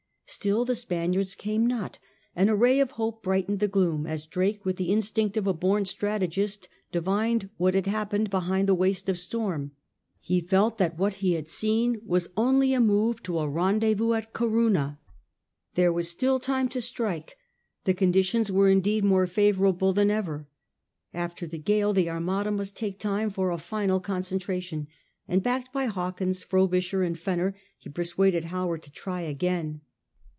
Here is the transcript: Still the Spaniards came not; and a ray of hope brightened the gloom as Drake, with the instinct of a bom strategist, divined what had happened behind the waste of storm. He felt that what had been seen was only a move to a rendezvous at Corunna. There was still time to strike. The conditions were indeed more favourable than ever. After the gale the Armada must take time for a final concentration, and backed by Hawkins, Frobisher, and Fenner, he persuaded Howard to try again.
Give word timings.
Still 0.33 0.63
the 0.63 0.75
Spaniards 0.75 1.35
came 1.35 1.67
not; 1.67 1.99
and 2.37 2.49
a 2.49 2.55
ray 2.55 2.79
of 2.79 2.91
hope 2.91 3.21
brightened 3.21 3.59
the 3.59 3.67
gloom 3.67 4.07
as 4.07 4.25
Drake, 4.25 4.63
with 4.63 4.77
the 4.77 4.89
instinct 4.89 5.35
of 5.35 5.45
a 5.45 5.51
bom 5.53 5.83
strategist, 5.83 6.69
divined 6.89 7.49
what 7.57 7.75
had 7.75 7.85
happened 7.85 8.29
behind 8.29 8.65
the 8.65 8.73
waste 8.73 9.09
of 9.09 9.19
storm. 9.19 9.71
He 10.21 10.39
felt 10.39 10.77
that 10.77 10.97
what 10.97 11.15
had 11.15 11.21
been 11.33 11.45
seen 11.47 12.01
was 12.05 12.29
only 12.37 12.73
a 12.73 12.79
move 12.79 13.21
to 13.23 13.39
a 13.39 13.49
rendezvous 13.49 14.13
at 14.13 14.31
Corunna. 14.31 14.99
There 15.75 15.91
was 15.91 16.07
still 16.09 16.39
time 16.39 16.69
to 16.69 16.79
strike. 16.79 17.35
The 17.83 17.93
conditions 17.93 18.49
were 18.49 18.69
indeed 18.69 19.03
more 19.03 19.27
favourable 19.27 19.91
than 19.91 20.09
ever. 20.09 20.47
After 21.13 21.45
the 21.45 21.57
gale 21.57 21.91
the 21.91 22.09
Armada 22.09 22.51
must 22.51 22.77
take 22.77 22.99
time 22.99 23.29
for 23.31 23.51
a 23.51 23.57
final 23.57 23.99
concentration, 23.99 24.87
and 25.27 25.43
backed 25.43 25.73
by 25.73 25.87
Hawkins, 25.87 26.41
Frobisher, 26.41 27.03
and 27.03 27.19
Fenner, 27.19 27.53
he 27.77 27.89
persuaded 27.89 28.45
Howard 28.45 28.81
to 28.83 28.91
try 28.91 29.23
again. 29.23 29.81